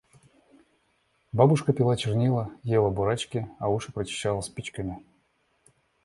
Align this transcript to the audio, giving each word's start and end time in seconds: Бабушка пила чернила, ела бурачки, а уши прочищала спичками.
Бабушка 1.31 1.73
пила 1.73 1.95
чернила, 1.95 2.49
ела 2.63 2.89
бурачки, 2.89 3.47
а 3.59 3.69
уши 3.69 3.91
прочищала 3.91 4.41
спичками. 4.41 5.03